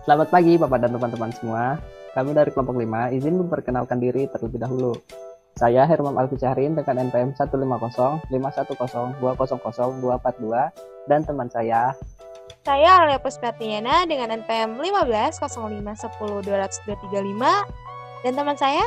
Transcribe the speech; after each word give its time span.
Selamat 0.00 0.32
pagi 0.32 0.56
Bapak 0.56 0.80
dan 0.80 0.96
teman-teman 0.96 1.28
semua. 1.36 1.76
Kami 2.16 2.32
dari 2.32 2.48
kelompok 2.48 2.72
5 2.72 3.20
izin 3.20 3.36
memperkenalkan 3.36 4.00
diri 4.00 4.24
terlebih 4.32 4.56
dahulu. 4.56 4.96
Saya 5.60 5.84
Hermam 5.84 6.16
Alfisyahrin 6.16 6.72
dengan 6.72 7.04
NPM 7.12 7.36
150 7.36 8.32
510 8.32 9.20
200 9.20 9.60
242 10.00 11.04
dan 11.04 11.20
teman 11.28 11.52
saya. 11.52 11.92
Saya 12.64 12.96
Aurelia 12.96 13.20
Puspatiana 13.20 14.08
dengan 14.08 14.32
NPM 14.40 14.80
15 14.80 15.36
05 15.36 15.68
10 15.68 16.48
200 16.48 16.48
235 16.48 18.24
dan 18.24 18.32
teman 18.32 18.56
saya? 18.56 18.84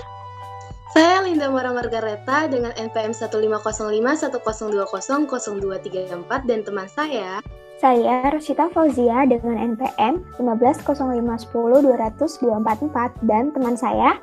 Saya 0.98 1.22
Linda 1.22 1.46
Mora 1.54 1.70
Margareta 1.78 2.50
dengan 2.50 2.74
NPM 2.74 3.14
1505 3.14 4.34
1020 4.34 5.30
0234 5.30 6.50
dan 6.50 6.60
teman 6.66 6.90
saya 6.90 7.38
Saya 7.84 8.32
Rosita 8.32 8.72
Fauzia 8.72 9.28
dengan 9.28 9.60
NPM 9.76 10.24
150510 10.40 11.84
200 11.84 12.16
244 12.16 13.28
dan 13.28 13.52
teman 13.52 13.76
saya 13.76 14.16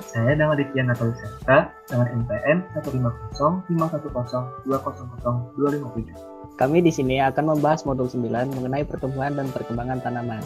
Saya 0.00 0.32
dengan 0.32 0.56
Ditya 0.56 0.80
Natalie 0.80 1.12
Serta 1.12 1.68
dengan 1.92 2.24
NPM 2.24 2.64
150 2.72 3.68
510 3.68 4.64
200 4.64 5.60
257. 5.60 6.56
Kami 6.56 6.80
di 6.80 6.88
sini 6.88 7.20
akan 7.20 7.52
membahas 7.52 7.84
modul 7.84 8.08
9 8.08 8.24
mengenai 8.48 8.88
pertumbuhan 8.88 9.36
dan 9.36 9.52
perkembangan 9.52 10.00
tanaman. 10.00 10.40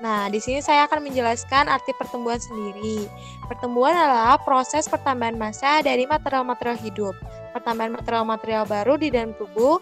Nah, 0.00 0.32
di 0.32 0.40
sini 0.40 0.64
saya 0.64 0.88
akan 0.88 1.12
menjelaskan 1.12 1.68
arti 1.68 1.92
pertumbuhan 1.92 2.40
sendiri. 2.40 3.04
Pertumbuhan 3.52 3.92
adalah 3.92 4.40
proses 4.40 4.88
pertambahan 4.88 5.36
massa 5.36 5.84
dari 5.84 6.08
material-material 6.08 6.80
hidup, 6.80 7.14
pertambahan 7.52 8.00
material-material 8.00 8.64
baru 8.64 8.96
di 8.98 9.14
dalam 9.14 9.36
tubuh, 9.38 9.78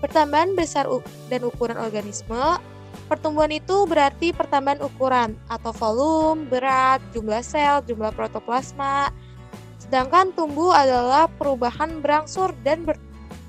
pertambahan 0.00 0.56
besar 0.56 0.88
dan 1.28 1.40
ukuran 1.46 1.78
organisme. 1.78 2.58
Pertumbuhan 3.06 3.54
itu 3.54 3.86
berarti 3.86 4.34
pertambahan 4.34 4.82
ukuran 4.82 5.38
atau 5.46 5.70
volume, 5.74 6.46
berat, 6.50 6.98
jumlah 7.14 7.42
sel, 7.42 7.82
jumlah 7.86 8.10
protoplasma. 8.14 9.14
Sedangkan 9.78 10.30
tumbuh 10.34 10.70
adalah 10.70 11.26
perubahan 11.26 12.02
berangsur 12.02 12.54
dan 12.62 12.86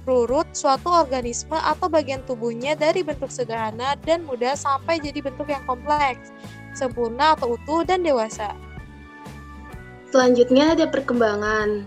berurut 0.02 0.50
suatu 0.58 0.90
organisme 0.90 1.54
atau 1.54 1.86
bagian 1.86 2.26
tubuhnya 2.26 2.74
dari 2.74 3.06
bentuk 3.06 3.30
sederhana 3.30 3.94
dan 4.02 4.26
mudah 4.26 4.58
sampai 4.58 4.98
jadi 4.98 5.22
bentuk 5.22 5.46
yang 5.46 5.62
kompleks, 5.70 6.34
sempurna 6.74 7.38
atau 7.38 7.54
utuh 7.54 7.86
dan 7.86 8.02
dewasa. 8.02 8.58
Selanjutnya 10.10 10.74
ada 10.74 10.90
perkembangan. 10.90 11.86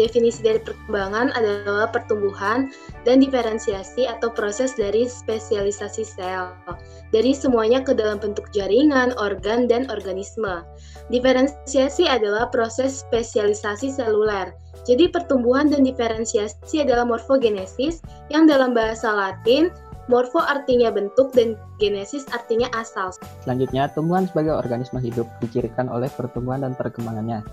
Definisi 0.00 0.40
dari 0.40 0.56
perkembangan 0.64 1.36
adalah 1.36 1.92
pertumbuhan 1.92 2.72
dan 3.04 3.20
diferensiasi 3.20 4.08
atau 4.08 4.32
proses 4.32 4.72
dari 4.72 5.04
spesialisasi 5.04 6.08
sel. 6.08 6.56
Dari 7.12 7.36
semuanya 7.36 7.84
ke 7.84 7.92
dalam 7.92 8.16
bentuk 8.16 8.48
jaringan, 8.56 9.12
organ, 9.20 9.68
dan 9.68 9.92
organisme. 9.92 10.64
Diferensiasi 11.12 12.08
adalah 12.08 12.48
proses 12.48 13.04
spesialisasi 13.04 13.92
seluler. 13.92 14.56
Jadi 14.88 15.12
pertumbuhan 15.12 15.68
dan 15.68 15.84
diferensiasi 15.84 16.80
adalah 16.80 17.04
morfogenesis 17.04 18.00
yang 18.32 18.48
dalam 18.48 18.72
bahasa 18.72 19.12
Latin 19.12 19.68
morfo 20.08 20.40
artinya 20.40 20.88
bentuk 20.88 21.30
dan 21.36 21.60
genesis 21.76 22.24
artinya 22.32 22.72
asal. 22.72 23.12
Selanjutnya, 23.44 23.92
tumbuhan 23.92 24.24
sebagai 24.26 24.56
organisme 24.56 24.96
hidup 24.98 25.28
dicirikan 25.38 25.86
oleh 25.86 26.10
pertumbuhan 26.16 26.66
dan 26.66 26.74
perkembangannya, 26.74 27.44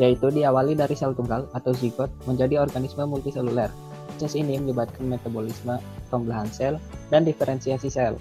yaitu 0.00 0.32
diawali 0.32 0.72
dari 0.72 0.96
sel 0.96 1.12
tunggal 1.12 1.46
atau 1.52 1.76
zigot 1.76 2.08
menjadi 2.24 2.64
organisme 2.64 3.04
multiseluler. 3.04 3.68
Proses 4.16 4.34
ini 4.34 4.56
melibatkan 4.56 5.06
metabolisme, 5.06 5.76
pembelahan 6.08 6.48
sel, 6.48 6.74
dan 7.12 7.28
diferensiasi 7.28 7.92
sel. 7.92 8.16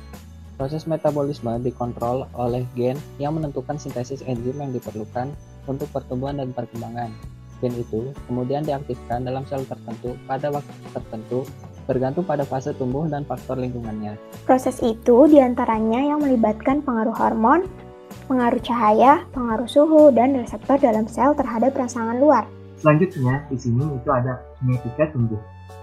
Proses 0.59 0.83
metabolisme 0.83 1.55
dikontrol 1.63 2.27
oleh 2.35 2.67
gen 2.75 2.99
yang 3.15 3.39
menentukan 3.39 3.79
sintesis 3.79 4.19
enzim 4.27 4.59
yang 4.59 4.75
diperlukan 4.75 5.31
untuk 5.71 5.87
pertumbuhan 5.95 6.43
dan 6.43 6.51
perkembangan. 6.51 7.15
Gen 7.63 7.75
itu 7.79 8.11
kemudian 8.27 8.67
diaktifkan 8.67 9.23
dalam 9.23 9.47
sel 9.47 9.63
tertentu 9.63 10.19
pada 10.27 10.51
waktu 10.51 10.71
tertentu 10.91 11.47
bergantung 11.87 12.21
pada 12.21 12.45
fase 12.45 12.75
tumbuh 12.77 13.09
dan 13.09 13.25
faktor 13.25 13.57
lingkungannya. 13.57 14.13
Proses 14.45 14.77
itu 14.85 15.25
di 15.25 15.41
antaranya 15.41 16.05
yang 16.05 16.21
melibatkan 16.21 16.85
pengaruh 16.85 17.17
hormon, 17.17 17.65
pengaruh 18.27 18.61
cahaya, 18.61 19.25
pengaruh 19.33 19.69
suhu, 19.69 20.13
dan 20.13 20.37
reseptor 20.37 20.77
dalam 20.77 21.09
sel 21.09 21.33
terhadap 21.33 21.73
rangsangan 21.73 22.17
luar. 22.17 22.45
Selanjutnya, 22.79 23.43
di 23.51 23.57
sini 23.59 23.83
itu 23.83 24.09
ada 24.09 24.39
kinetika 24.61 25.11
tumbuh. 25.11 25.41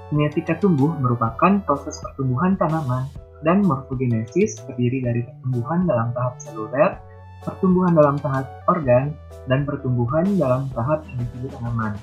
Kinetika 0.08 0.54
tumbuh 0.62 0.94
merupakan 0.96 1.60
proses 1.66 1.98
pertumbuhan 2.00 2.54
tanaman 2.56 3.04
dan 3.44 3.60
morfogenesis 3.60 4.56
terdiri 4.64 5.04
dari 5.04 5.20
pertumbuhan 5.26 5.84
dalam 5.84 6.08
tahap 6.16 6.40
seluler, 6.40 6.96
pertumbuhan 7.44 7.92
dalam 7.92 8.16
tahap 8.22 8.46
organ, 8.70 9.12
dan 9.46 9.66
pertumbuhan 9.68 10.24
dalam 10.40 10.70
tahap 10.72 11.04
individu 11.10 11.52
tanaman. 11.58 11.94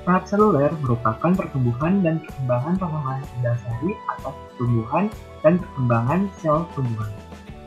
Tahap 0.00 0.24
seluler 0.24 0.72
merupakan 0.80 1.30
pertumbuhan 1.36 2.00
dan 2.00 2.24
perkembangan 2.24 2.74
tanaman 2.80 3.20
didasari 3.36 3.92
atas 4.16 4.34
pertumbuhan 4.48 5.04
dan 5.44 5.60
perkembangan 5.60 6.20
sel 6.40 6.64
tumbuhan. 6.72 7.12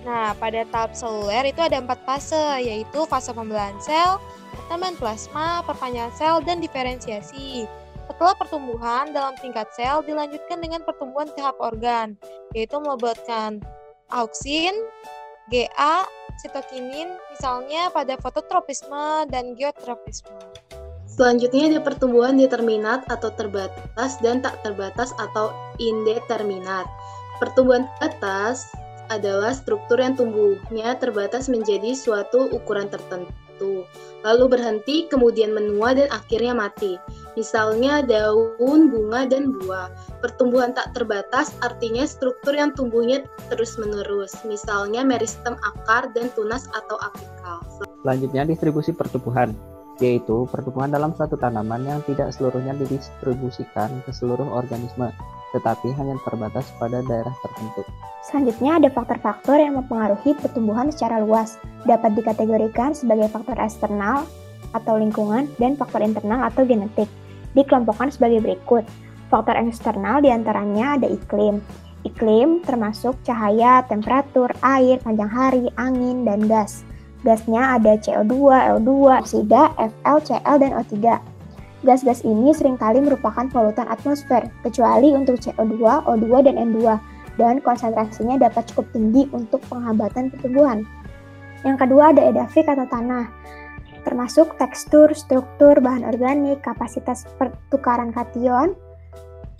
Nah, 0.03 0.35
pada 0.35 0.67
tahap 0.67 0.91
seluler 0.91 1.47
itu 1.47 1.63
ada 1.63 1.79
empat 1.79 1.99
fase, 2.03 2.59
yaitu 2.59 3.07
fase 3.07 3.31
pembelahan 3.31 3.75
sel, 3.79 4.19
pertambahan 4.51 4.99
plasma, 4.99 5.63
perpanjangan 5.63 6.13
sel, 6.15 6.35
dan 6.43 6.59
diferensiasi. 6.59 7.63
Setelah 8.11 8.35
pertumbuhan 8.35 9.15
dalam 9.15 9.33
tingkat 9.39 9.71
sel 9.71 10.03
dilanjutkan 10.03 10.59
dengan 10.59 10.83
pertumbuhan 10.83 11.31
tahap 11.39 11.55
organ, 11.63 12.19
yaitu 12.51 12.75
melibatkan 12.83 13.63
auksin, 14.11 14.75
GA, 15.47 16.03
sitokinin, 16.43 17.15
misalnya 17.31 17.87
pada 17.95 18.19
fototropisme 18.19 19.27
dan 19.31 19.55
geotropisme. 19.55 20.35
Selanjutnya 21.07 21.77
ada 21.77 21.79
pertumbuhan 21.79 22.35
determinat 22.35 23.05
atau 23.07 23.31
terbatas 23.37 24.19
dan 24.19 24.43
tak 24.43 24.59
terbatas 24.65 25.15
atau 25.15 25.53
indeterminat. 25.79 26.89
Pertumbuhan 27.37 27.87
terbatas 28.01 28.67
adalah 29.11 29.51
struktur 29.51 29.99
yang 29.99 30.15
tumbuhnya 30.15 30.95
terbatas 30.99 31.51
menjadi 31.51 31.97
suatu 31.97 32.51
ukuran 32.53 32.87
tertentu, 32.87 33.83
lalu 34.23 34.45
berhenti, 34.47 35.07
kemudian 35.11 35.51
menua 35.51 35.95
dan 35.95 36.07
akhirnya 36.11 36.55
mati. 36.55 36.95
Misalnya 37.33 38.05
daun, 38.05 38.93
bunga, 38.93 39.25
dan 39.25 39.51
buah. 39.57 39.89
Pertumbuhan 40.21 40.71
tak 40.71 40.93
terbatas 40.93 41.51
artinya 41.65 42.05
struktur 42.05 42.53
yang 42.53 42.71
tumbuhnya 42.77 43.25
terus-menerus, 43.49 44.37
misalnya 44.45 45.01
meristem 45.01 45.57
akar 45.59 46.13
dan 46.13 46.29
tunas 46.37 46.69
atau 46.71 46.95
apikal. 47.01 47.59
Selanjutnya, 48.05 48.45
distribusi 48.45 48.93
pertumbuhan, 48.93 49.55
yaitu 49.97 50.45
pertumbuhan 50.49 50.93
dalam 50.93 51.15
suatu 51.17 51.37
tanaman 51.37 51.85
yang 51.85 51.99
tidak 52.05 52.31
seluruhnya 52.33 52.77
didistribusikan 52.77 53.89
ke 54.05 54.11
seluruh 54.13 54.47
organisme, 54.53 55.09
tetapi 55.53 55.93
hanya 55.97 56.17
terbatas 56.25 56.69
pada 56.77 57.01
daerah 57.05 57.33
tertentu. 57.45 57.81
Selanjutnya 58.23 58.79
ada 58.79 58.88
faktor-faktor 58.88 59.59
yang 59.59 59.75
mempengaruhi 59.75 60.31
pertumbuhan 60.39 60.88
secara 60.95 61.19
luas, 61.19 61.59
dapat 61.84 62.16
dikategorikan 62.16 62.95
sebagai 62.95 63.28
faktor 63.28 63.59
eksternal 63.59 64.23
atau 64.72 64.95
lingkungan 64.95 65.51
dan 65.59 65.75
faktor 65.75 66.00
internal 66.00 66.47
atau 66.47 66.63
genetik. 66.63 67.12
Dikelompokkan 67.51 68.16
sebagai 68.16 68.39
berikut. 68.39 68.88
Faktor 69.28 69.59
eksternal 69.59 70.23
di 70.23 70.31
antaranya 70.31 70.95
ada 70.95 71.07
iklim. 71.12 71.59
Iklim 72.07 72.63
termasuk 72.63 73.19
cahaya, 73.28 73.83
temperatur, 73.91 74.56
air, 74.63 75.03
panjang 75.03 75.28
hari, 75.28 75.67
angin, 75.75 76.23
dan 76.23 76.47
gas. 76.47 76.88
Gasnya 77.28 77.79
ada 77.79 77.95
CO2, 78.00 78.35
L2, 78.79 78.89
oksida, 79.19 79.72
Fl, 79.75 80.19
Cl, 80.23 80.56
dan 80.59 80.72
O3. 80.75 80.95
Gas-gas 81.83 82.23
ini 82.23 82.56
sering 82.56 82.79
kali 82.79 83.03
merupakan 83.03 83.47
polutan 83.51 83.88
atmosfer, 83.88 84.47
kecuali 84.63 85.12
untuk 85.12 85.39
CO2, 85.39 85.79
O2, 86.07 86.28
dan 86.44 86.56
N2, 86.59 87.00
dan 87.39 87.61
konsentrasinya 87.63 88.38
dapat 88.38 88.67
cukup 88.71 88.89
tinggi 88.94 89.29
untuk 89.33 89.59
penghambatan 89.69 90.30
pertumbuhan. 90.33 90.85
Yang 91.63 91.88
kedua 91.88 92.12
ada 92.12 92.21
edafik 92.27 92.68
atau 92.68 92.83
tanah, 92.91 93.31
termasuk 94.03 94.59
tekstur, 94.59 95.09
struktur, 95.15 95.80
bahan 95.80 96.03
organik, 96.03 96.59
kapasitas 96.59 97.24
pertukaran 97.39 98.12
kation, 98.12 98.75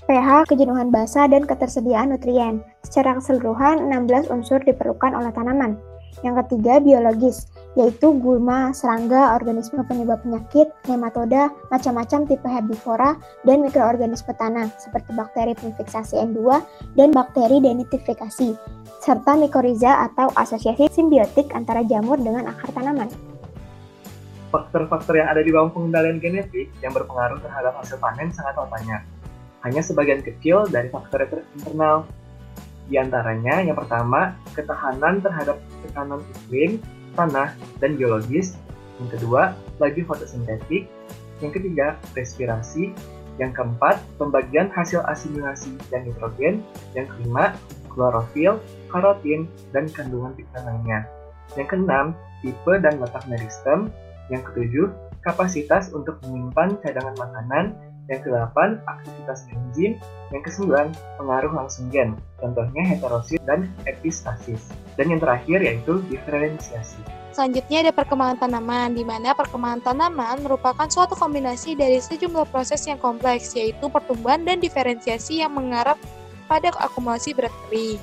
pH, 0.04 0.52
kejenuhan 0.52 0.92
basa, 0.92 1.32
dan 1.32 1.48
ketersediaan 1.48 2.12
nutrien. 2.12 2.60
Secara 2.84 3.16
keseluruhan, 3.18 3.88
16 3.88 4.28
unsur 4.28 4.60
diperlukan 4.60 5.16
oleh 5.16 5.32
tanaman. 5.32 5.80
Yang 6.22 6.46
ketiga, 6.46 6.84
biologis, 6.84 7.48
yaitu 7.74 8.14
gulma, 8.22 8.70
serangga, 8.74 9.34
organisme 9.34 9.82
penyebab 9.86 10.22
penyakit, 10.22 10.70
nematoda, 10.86 11.50
macam-macam 11.74 12.30
tipe 12.30 12.46
herbivora, 12.46 13.18
dan 13.46 13.66
mikroorganisme 13.66 14.34
tanah, 14.38 14.70
seperti 14.78 15.12
bakteri 15.18 15.54
penfiksasi 15.58 16.22
N2 16.22 16.62
dan 16.94 17.10
bakteri 17.10 17.58
denitrifikasi, 17.62 18.54
serta 19.02 19.32
mikoriza 19.36 20.06
atau 20.12 20.30
asosiasi 20.38 20.90
simbiotik 20.94 21.50
antara 21.58 21.82
jamur 21.84 22.22
dengan 22.22 22.54
akar 22.54 22.70
tanaman. 22.72 23.10
Faktor-faktor 24.54 25.18
yang 25.18 25.34
ada 25.34 25.42
di 25.42 25.50
bawah 25.50 25.74
pengendalian 25.74 26.22
genetik 26.22 26.70
yang 26.86 26.94
berpengaruh 26.94 27.42
terhadap 27.42 27.74
hasil 27.82 27.98
panen 27.98 28.30
sangat 28.30 28.54
banyak. 28.54 29.02
Hanya 29.66 29.82
sebagian 29.82 30.22
kecil 30.22 30.70
dari 30.70 30.94
faktor 30.94 31.26
internal. 31.58 32.06
Di 32.92 33.00
antaranya 33.00 33.64
yang 33.64 33.80
pertama, 33.80 34.36
ketahanan 34.54 35.24
terhadap 35.24 35.60
tekanan 35.86 36.20
iklim, 36.44 36.84
tanah, 37.16 37.56
dan 37.80 37.96
geologis. 37.96 38.60
Yang 39.00 39.20
kedua, 39.20 39.56
laju 39.80 40.02
fotosintetik. 40.08 40.90
Yang 41.40 41.52
ketiga, 41.60 41.96
respirasi. 42.14 42.92
Yang 43.42 43.52
keempat, 43.58 43.98
pembagian 44.22 44.70
hasil 44.70 45.02
asimilasi 45.10 45.74
dan 45.90 46.06
nitrogen. 46.06 46.62
Yang 46.94 47.16
kelima, 47.18 47.56
klorofil, 47.90 48.62
karotin, 48.92 49.50
dan 49.72 49.90
kandungan 49.90 50.36
vitamin 50.38 50.66
lainnya. 50.68 51.00
Yang 51.58 51.68
keenam, 51.74 52.06
tipe 52.46 52.74
dan 52.84 53.00
letak 53.02 53.26
meristem. 53.26 53.90
Yang 54.30 54.54
ketujuh, 54.54 54.88
kapasitas 55.24 55.90
untuk 55.96 56.20
menyimpan 56.26 56.78
cadangan 56.84 57.16
makanan. 57.18 57.66
Yang 58.12 58.28
kedelapan, 58.28 58.84
aktivitas 58.90 59.48
enzim. 59.52 59.96
Yang 60.36 60.44
kesembilan, 60.50 60.88
pengaruh 61.22 61.52
langsung 61.56 61.88
gen. 61.94 62.20
Contohnya 62.42 62.84
heterosit 62.84 63.40
dan 63.48 63.70
epistasis. 63.88 64.74
Dan 65.00 65.14
yang 65.14 65.22
terakhir 65.24 65.64
yaitu 65.64 66.04
diferensiasi. 66.12 67.00
Selanjutnya 67.34 67.90
ada 67.90 67.94
perkembangan 67.96 68.38
tanaman, 68.46 68.94
di 68.94 69.02
mana 69.02 69.34
perkembangan 69.34 69.82
tanaman 69.82 70.38
merupakan 70.46 70.86
suatu 70.86 71.18
kombinasi 71.18 71.74
dari 71.74 71.98
sejumlah 71.98 72.46
proses 72.54 72.86
yang 72.86 73.02
kompleks, 73.02 73.58
yaitu 73.58 73.90
pertumbuhan 73.90 74.46
dan 74.46 74.62
diferensiasi 74.62 75.42
yang 75.42 75.50
mengarah 75.50 75.98
pada 76.46 76.70
akumulasi 76.78 77.34
berat 77.34 77.54
kering. 77.66 77.98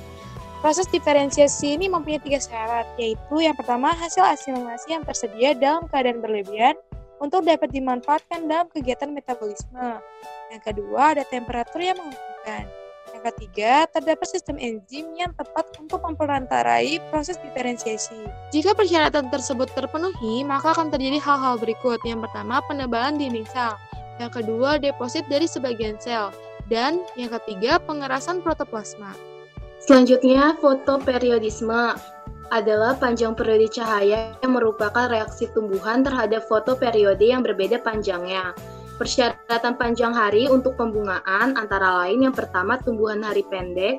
Proses 0.59 0.85
diferensiasi 0.91 1.79
ini 1.79 1.87
mempunyai 1.87 2.21
tiga 2.21 2.43
syarat, 2.43 2.85
yaitu 2.99 3.35
yang 3.39 3.55
pertama 3.55 3.95
hasil 3.95 4.21
asimilasi 4.21 4.99
yang 4.99 5.03
tersedia 5.07 5.55
dalam 5.55 5.87
keadaan 5.87 6.19
berlebihan 6.19 6.75
untuk 7.21 7.45
dapat 7.45 7.69
dimanfaatkan 7.69 8.49
dalam 8.49 8.67
kegiatan 8.73 9.13
metabolisme. 9.13 10.01
Yang 10.49 10.61
kedua, 10.73 11.13
ada 11.15 11.23
temperatur 11.29 11.79
yang 11.79 11.95
menguntungkan. 12.01 12.65
Yang 13.13 13.23
ketiga, 13.31 13.85
terdapat 13.93 14.27
sistem 14.27 14.57
enzim 14.57 15.13
yang 15.13 15.29
tepat 15.37 15.69
untuk 15.77 16.01
memperantarai 16.01 16.97
proses 17.13 17.37
diferensiasi. 17.45 18.17
Jika 18.49 18.73
persyaratan 18.73 19.29
tersebut 19.29 19.69
terpenuhi, 19.77 20.41
maka 20.41 20.73
akan 20.73 20.89
terjadi 20.89 21.21
hal-hal 21.21 21.61
berikut. 21.61 22.01
Yang 22.01 22.25
pertama, 22.25 22.65
penebalan 22.65 23.21
dinding 23.21 23.45
sel. 23.53 23.77
Yang 24.17 24.41
kedua, 24.41 24.81
deposit 24.81 25.29
dari 25.29 25.45
sebagian 25.45 26.01
sel. 26.01 26.33
Dan 26.65 27.05
yang 27.13 27.29
ketiga, 27.37 27.77
pengerasan 27.77 28.41
protoplasma. 28.41 29.13
Selanjutnya, 29.81 30.57
fotoperiodisme 30.61 31.97
adalah 32.51 32.99
panjang 32.99 33.31
periode 33.31 33.71
cahaya 33.71 34.35
yang 34.43 34.53
merupakan 34.53 35.07
reaksi 35.07 35.47
tumbuhan 35.55 36.03
terhadap 36.03 36.43
fotoperiode 36.51 37.23
yang 37.23 37.41
berbeda 37.41 37.79
panjangnya. 37.79 38.51
Persyaratan 38.99 39.79
panjang 39.79 40.13
hari 40.13 40.45
untuk 40.45 40.77
pembungaan 40.77 41.57
antara 41.57 42.05
lain 42.05 42.29
yang 42.29 42.35
pertama 42.35 42.77
tumbuhan 42.83 43.23
hari 43.23 43.41
pendek 43.49 43.97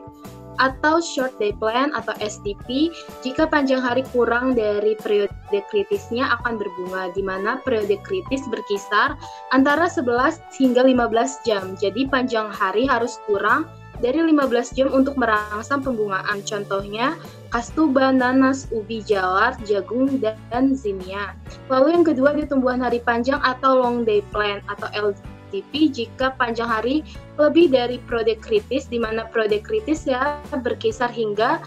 atau 0.60 1.00
short 1.00 1.32
day 1.40 1.50
plan 1.56 1.90
atau 1.96 2.12
SDP 2.20 2.92
jika 3.24 3.48
panjang 3.48 3.80
hari 3.80 4.04
kurang 4.12 4.52
dari 4.52 4.94
periode 5.00 5.32
kritisnya 5.72 6.28
akan 6.38 6.60
berbunga 6.60 7.08
di 7.16 7.24
mana 7.24 7.58
periode 7.64 7.96
kritis 8.04 8.44
berkisar 8.52 9.16
antara 9.50 9.88
11 9.88 10.38
hingga 10.60 10.84
15 10.84 11.46
jam. 11.48 11.72
Jadi 11.80 12.04
panjang 12.06 12.52
hari 12.52 12.84
harus 12.84 13.16
kurang 13.24 13.64
dari 14.04 14.20
15 14.20 14.76
jam 14.76 14.88
untuk 14.92 15.14
merangsang 15.16 15.80
pembungaan. 15.80 16.42
Contohnya, 16.44 17.16
kastuba, 17.52 18.08
nanas, 18.10 18.66
ubi 18.72 19.04
jalar, 19.04 19.54
jagung, 19.68 20.08
dan 20.24 20.72
zinnia. 20.72 21.36
Lalu 21.68 22.00
yang 22.00 22.04
kedua 22.08 22.32
di 22.32 22.48
tumbuhan 22.48 22.80
hari 22.80 23.04
panjang 23.04 23.38
atau 23.44 23.76
long 23.76 24.08
day 24.08 24.24
plant 24.32 24.64
atau 24.72 24.88
LDP 24.96 25.92
jika 25.92 26.32
panjang 26.40 26.66
hari 26.66 27.04
lebih 27.36 27.68
dari 27.68 28.00
periode 28.08 28.40
kritis, 28.40 28.88
di 28.88 28.96
mana 28.96 29.28
periode 29.28 29.60
kritis 29.60 30.08
ya 30.08 30.40
berkisar 30.64 31.12
hingga 31.12 31.60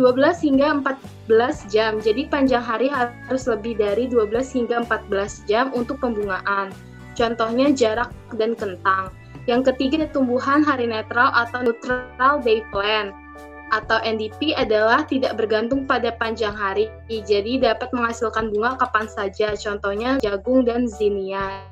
12 0.00 0.16
hingga 0.48 0.80
14 1.28 1.68
jam. 1.68 2.00
Jadi 2.00 2.24
panjang 2.32 2.64
hari 2.64 2.88
harus 2.88 3.44
lebih 3.44 3.76
dari 3.76 4.08
12 4.08 4.32
hingga 4.56 4.88
14 4.88 5.44
jam 5.44 5.68
untuk 5.76 6.00
pembungaan. 6.00 6.72
Contohnya 7.12 7.68
jarak 7.74 8.08
dan 8.38 8.56
kentang. 8.56 9.12
Yang 9.50 9.74
ketiga, 9.74 10.06
tumbuhan 10.12 10.60
hari 10.62 10.86
netral 10.86 11.34
atau 11.34 11.66
neutral 11.66 12.38
day 12.44 12.62
plan 12.70 13.10
atau 13.70 14.00
NDP 14.00 14.56
adalah 14.56 15.04
tidak 15.04 15.36
bergantung 15.36 15.84
pada 15.84 16.14
panjang 16.16 16.52
hari, 16.52 16.88
jadi 17.08 17.60
dapat 17.60 17.92
menghasilkan 17.92 18.52
bunga 18.52 18.76
kapan 18.80 19.06
saja, 19.06 19.52
contohnya 19.58 20.16
jagung 20.20 20.64
dan 20.64 20.88
zinnia. 20.88 21.64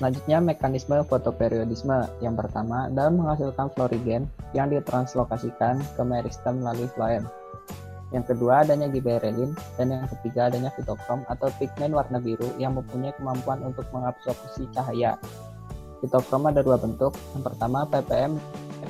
Selanjutnya, 0.00 0.42
mekanisme 0.42 0.98
fotoperiodisme. 1.06 2.10
Yang 2.18 2.34
pertama, 2.46 2.90
dalam 2.90 3.22
menghasilkan 3.22 3.70
florigen 3.76 4.26
yang 4.50 4.66
ditranslokasikan 4.72 5.78
ke 5.94 6.02
meristem 6.02 6.58
melalui 6.58 6.90
floem. 6.94 7.22
Yang 8.10 8.34
kedua, 8.34 8.66
adanya 8.66 8.90
giberelin, 8.92 9.56
dan 9.78 9.94
yang 9.94 10.04
ketiga, 10.18 10.50
adanya 10.50 10.74
fitokrom 10.74 11.22
atau 11.30 11.48
pigmen 11.56 11.94
warna 11.94 12.18
biru 12.18 12.50
yang 12.58 12.74
mempunyai 12.76 13.14
kemampuan 13.16 13.62
untuk 13.62 13.86
mengabsorpsi 13.94 14.68
cahaya 14.74 15.16
Fitokrom 16.02 16.50
ada 16.50 16.66
dua 16.66 16.76
bentuk. 16.76 17.14
Yang 17.32 17.54
pertama 17.54 17.86
ppm 17.86 18.34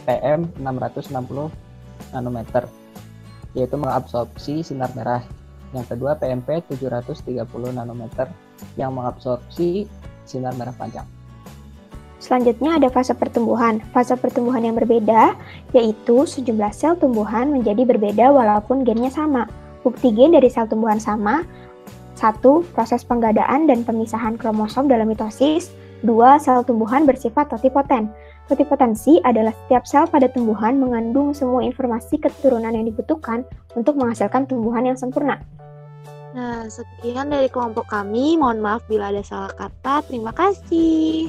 PM 0.09 0.49
660 0.57 1.53
nanometer, 2.13 2.69
yaitu 3.57 3.77
mengabsorpsi 3.77 4.63
sinar 4.63 4.93
merah. 4.95 5.25
Yang 5.73 5.97
kedua 5.97 6.21
PMP 6.21 6.61
730 6.69 7.49
nanometer 7.73 8.29
yang 8.77 8.93
mengabsorpsi 8.93 9.89
sinar 10.29 10.53
merah 10.55 10.77
panjang. 10.77 11.09
Selanjutnya 12.23 12.79
ada 12.79 12.87
fase 12.87 13.19
pertumbuhan. 13.19 13.83
Fase 13.91 14.15
pertumbuhan 14.15 14.63
yang 14.63 14.79
berbeda 14.79 15.35
yaitu 15.75 16.23
sejumlah 16.23 16.71
sel 16.71 16.95
tumbuhan 16.95 17.51
menjadi 17.51 17.83
berbeda 17.83 18.31
walaupun 18.31 18.87
gennya 18.87 19.11
sama. 19.11 19.51
Bukti 19.83 20.15
gen 20.15 20.31
dari 20.31 20.47
sel 20.47 20.71
tumbuhan 20.71 21.03
sama. 21.03 21.43
Satu, 22.15 22.63
proses 22.71 23.03
penggadaan 23.03 23.67
dan 23.67 23.83
pemisahan 23.83 24.39
kromosom 24.39 24.87
dalam 24.87 25.11
mitosis. 25.11 25.75
Dua, 26.07 26.39
sel 26.39 26.63
tumbuhan 26.63 27.03
bersifat 27.03 27.51
totipoten. 27.51 28.07
Totipotensi 28.51 29.23
adalah 29.23 29.55
setiap 29.55 29.87
sel 29.87 30.05
pada 30.11 30.27
tumbuhan 30.27 30.77
mengandung 30.77 31.31
semua 31.33 31.63
informasi 31.63 32.19
keturunan 32.19 32.75
yang 32.75 32.85
dibutuhkan 32.85 33.47
untuk 33.79 33.95
menghasilkan 33.97 34.51
tumbuhan 34.51 34.89
yang 34.89 34.99
sempurna. 34.99 35.39
Nah, 36.33 36.65
sekian 36.65 37.29
dari 37.29 37.53
kelompok 37.53 37.93
kami. 37.93 38.41
Mohon 38.41 38.59
maaf 38.65 38.83
bila 38.89 39.13
ada 39.13 39.21
salah 39.21 39.53
kata. 39.53 40.01
Terima 40.09 40.33
kasih. 40.33 41.29